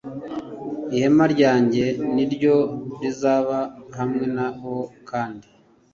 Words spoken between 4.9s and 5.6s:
kandi